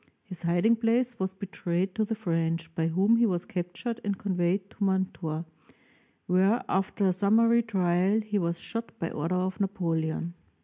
[0.23, 4.67] His hiding place was betrayed to the French, by whom he was captured and conveyed
[4.71, 5.45] to Mantua,
[6.25, 10.33] where, after a summary trial, he was shot by order of Napoleon.